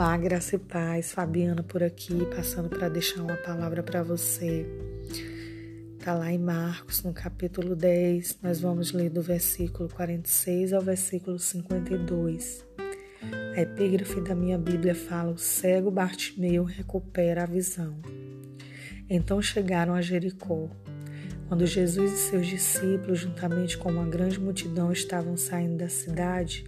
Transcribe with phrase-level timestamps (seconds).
[0.00, 1.12] Olá, graça e paz.
[1.12, 4.66] Fabiana por aqui, passando para deixar uma palavra para você.
[5.98, 8.38] Está lá em Marcos, no capítulo 10.
[8.42, 12.64] Nós vamos ler do versículo 46 ao versículo 52.
[13.54, 17.94] A epígrafe da minha Bíblia fala: O cego Bartimeu recupera a visão.
[19.06, 20.70] Então chegaram a Jericó.
[21.46, 26.64] Quando Jesus e seus discípulos, juntamente com uma grande multidão, estavam saindo da cidade,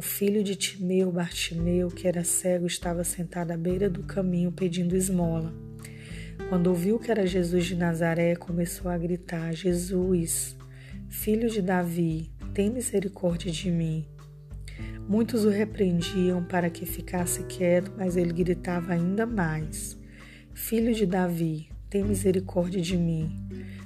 [0.00, 4.96] o filho de Timeu, Bartimeu, que era cego, estava sentado à beira do caminho pedindo
[4.96, 5.52] esmola.
[6.48, 10.56] Quando ouviu que era Jesus de Nazaré, começou a gritar: Jesus,
[11.10, 14.06] filho de Davi, tem misericórdia de mim.
[15.06, 19.98] Muitos o repreendiam para que ficasse quieto, mas ele gritava ainda mais:
[20.54, 23.36] Filho de Davi, tem misericórdia de mim.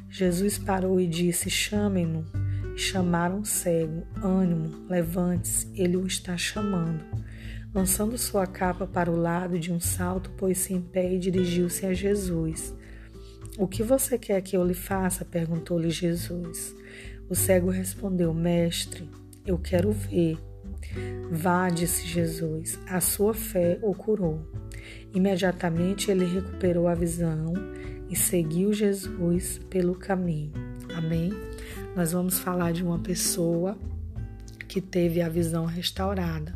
[0.08, 2.43] Jesus parou e disse: Chamem-no.
[2.76, 4.06] Chamaram o cego.
[4.22, 7.04] Ânimo, levante-se, ele o está chamando.
[7.74, 11.92] Lançando sua capa para o lado de um salto, pôs-se em pé e dirigiu-se a
[11.92, 12.74] Jesus.
[13.56, 15.24] O que você quer que eu lhe faça?
[15.24, 16.74] perguntou-lhe Jesus.
[17.28, 19.08] O cego respondeu: Mestre,
[19.46, 20.38] eu quero ver.
[21.30, 24.40] Vá, disse Jesus, a sua fé o curou.
[25.12, 27.54] Imediatamente ele recuperou a visão
[28.08, 30.52] e seguiu Jesus pelo caminho.
[30.94, 31.30] Amém?
[31.94, 33.78] Nós vamos falar de uma pessoa
[34.68, 36.54] que teve a visão restaurada.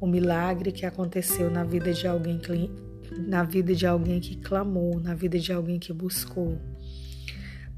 [0.00, 2.40] O milagre que aconteceu na vida de alguém
[3.28, 6.58] na vida de alguém que clamou, na vida de alguém que buscou,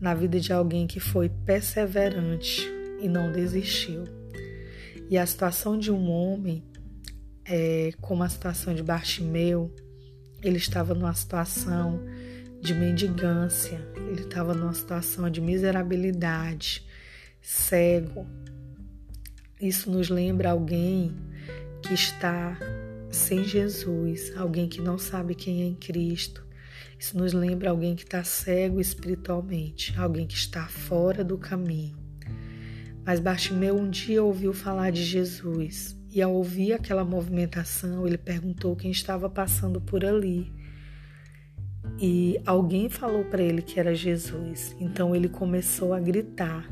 [0.01, 2.67] na vida de alguém que foi perseverante
[3.01, 4.05] e não desistiu.
[5.11, 6.65] E a situação de um homem,
[7.45, 9.75] é, como a situação de Bartimeu,
[10.43, 12.01] ele estava numa situação
[12.67, 16.85] de mendigância, ele estava numa situação de miserabilidade,
[17.41, 18.27] cego.
[19.61, 21.15] Isso nos lembra alguém
[21.81, 22.59] que está
[23.09, 26.45] sem Jesus, alguém que não sabe quem é em Cristo.
[26.99, 31.97] Isso nos lembra alguém que está cego espiritualmente, alguém que está fora do caminho.
[33.05, 38.75] Mas Bartimeu um dia ouviu falar de Jesus e, ao ouvir aquela movimentação, ele perguntou
[38.75, 40.53] quem estava passando por ali
[41.99, 44.77] e alguém falou para ele que era Jesus.
[44.79, 46.71] Então ele começou a gritar.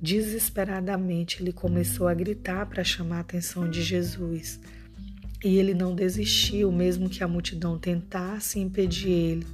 [0.00, 4.60] Desesperadamente ele começou a gritar para chamar a atenção de Jesus.
[5.44, 9.46] E ele não desistiu, mesmo que a multidão tentasse impedir ele.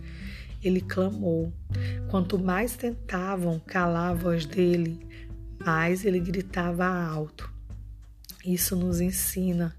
[0.63, 1.53] Ele clamou.
[2.09, 5.01] Quanto mais tentavam calar a voz dele,
[5.65, 7.51] mais ele gritava alto.
[8.45, 9.75] Isso nos ensina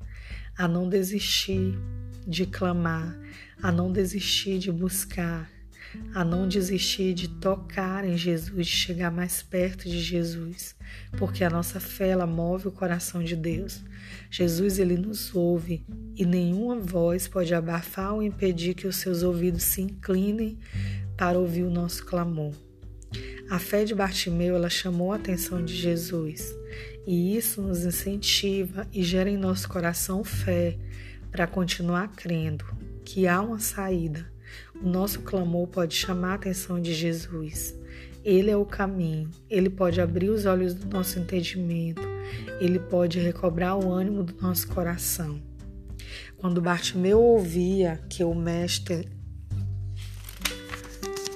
[0.57, 1.77] a não desistir
[2.27, 3.17] de clamar,
[3.61, 5.49] a não desistir de buscar,
[6.13, 10.75] a não desistir de tocar em Jesus, de chegar mais perto de Jesus,
[11.17, 13.83] porque a nossa fé ela move o coração de Deus.
[14.29, 15.85] Jesus ele nos ouve
[16.15, 20.57] e nenhuma voz pode abafar ou impedir que os seus ouvidos se inclinem
[21.15, 22.53] para ouvir o nosso clamor.
[23.49, 26.55] A fé de Bartimeu ela chamou a atenção de Jesus
[27.05, 30.77] e isso nos incentiva e gera em nosso coração fé
[31.29, 32.65] para continuar crendo
[33.11, 34.25] que há uma saída.
[34.81, 37.75] O nosso clamor pode chamar a atenção de Jesus.
[38.23, 42.01] Ele é o caminho, ele pode abrir os olhos do nosso entendimento,
[42.59, 45.41] ele pode recobrar o ânimo do nosso coração.
[46.37, 49.09] Quando Bartimeu ouvia que o mestre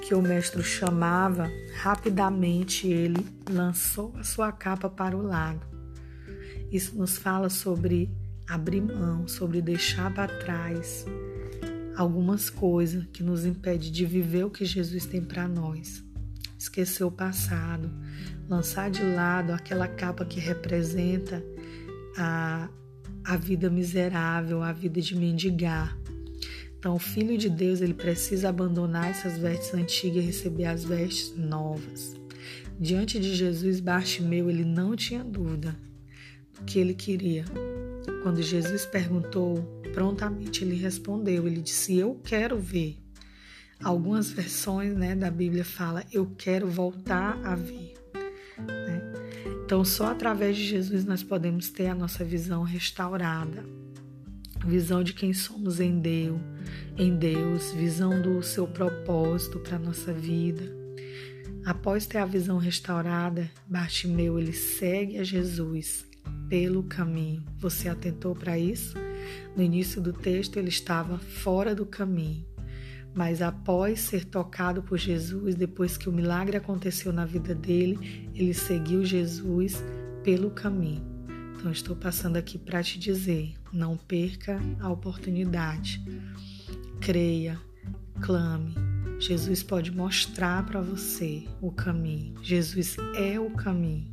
[0.00, 5.66] que o mestre chamava, rapidamente ele lançou a sua capa para o lado.
[6.70, 8.08] Isso nos fala sobre
[8.48, 11.04] abrir mão, sobre deixar para trás
[11.96, 16.04] algumas coisas que nos impede de viver o que Jesus tem para nós.
[16.58, 17.90] Esquecer o passado,
[18.48, 21.42] lançar de lado aquela capa que representa
[22.16, 22.68] a,
[23.24, 25.96] a vida miserável, a vida de mendigar.
[26.78, 31.36] Então, o Filho de Deus ele precisa abandonar essas vestes antigas e receber as vestes
[31.36, 32.14] novas.
[32.78, 35.74] Diante de Jesus, Bartimeu ele não tinha dúvida
[36.54, 37.44] do que ele queria,
[38.22, 41.46] quando Jesus perguntou, prontamente ele respondeu.
[41.46, 42.98] Ele disse: Eu quero ver.
[43.82, 47.94] Algumas versões né, da Bíblia fala: Eu quero voltar a ver.
[48.58, 49.00] Né?
[49.64, 53.64] Então, só através de Jesus nós podemos ter a nossa visão restaurada,
[54.66, 56.38] visão de quem somos em Deus,
[56.98, 60.76] em Deus, visão do seu propósito para nossa vida.
[61.64, 66.04] Após ter a visão restaurada, Bartimeu ele segue a Jesus
[66.50, 67.42] pelo caminho.
[67.58, 69.05] Você atentou para isso?
[69.56, 72.44] No início do texto, ele estava fora do caminho.
[73.14, 78.52] Mas após ser tocado por Jesus, depois que o milagre aconteceu na vida dele, ele
[78.52, 79.82] seguiu Jesus
[80.22, 81.02] pelo caminho.
[81.56, 86.04] Então estou passando aqui para te dizer: não perca a oportunidade.
[87.00, 87.58] Creia,
[88.20, 88.74] clame.
[89.18, 92.34] Jesus pode mostrar para você o caminho.
[92.42, 94.06] Jesus é o caminho.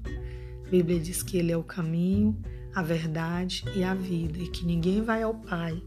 [0.66, 2.42] A Bíblia diz que ele é o caminho,
[2.74, 5.82] a verdade e a vida, e que ninguém vai ao Pai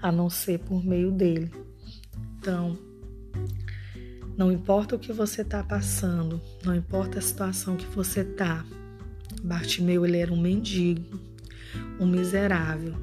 [0.00, 1.50] a não ser por meio dele.
[2.38, 2.76] Então,
[4.36, 8.64] não importa o que você está passando, não importa a situação que você está.
[9.42, 11.20] Bartimeu ele era um mendigo,
[12.00, 12.94] um miserável,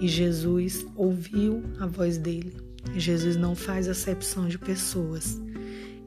[0.00, 2.56] e Jesus ouviu a voz dele.
[2.96, 5.40] Jesus não faz acepção de pessoas.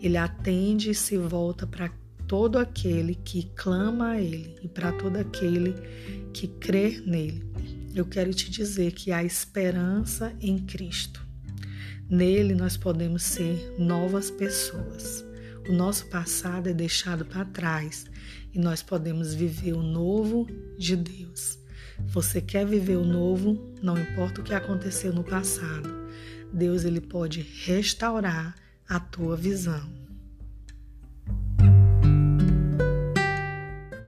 [0.01, 1.91] Ele atende e se volta para
[2.27, 5.73] todo aquele que clama a Ele e para todo aquele
[6.33, 7.43] que crê nele.
[7.95, 11.25] Eu quero te dizer que há esperança em Cristo.
[12.09, 15.25] Nele nós podemos ser novas pessoas.
[15.67, 18.05] O nosso passado é deixado para trás
[18.53, 20.47] e nós podemos viver o novo
[20.77, 21.57] de Deus.
[22.07, 23.73] Você quer viver o novo?
[23.81, 25.89] Não importa o que aconteceu no passado.
[26.53, 28.55] Deus ele pode restaurar
[28.87, 30.06] a tua visão.